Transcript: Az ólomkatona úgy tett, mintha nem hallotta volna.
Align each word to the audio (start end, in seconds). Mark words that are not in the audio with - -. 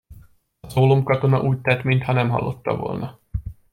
Az 0.59 0.77
ólomkatona 0.77 1.41
úgy 1.41 1.61
tett, 1.61 1.83
mintha 1.83 2.13
nem 2.13 2.29
hallotta 2.29 2.75
volna. 2.77 3.19